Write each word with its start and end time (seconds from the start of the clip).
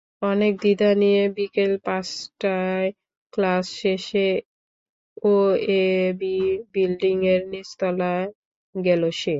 অনেক 0.21 0.53
দ্বিধা 0.61 0.91
নিয়ে 1.01 1.21
বিকেল 1.37 1.71
পাঁচটায় 1.85 2.87
ক্লাস 3.33 3.65
শেষে 3.81 4.29
ওএবি 5.25 6.37
বিল্ডিংয়ের 6.73 7.41
নিচতলায় 7.53 8.27
গেল 8.75 9.01
সে। 9.11 9.29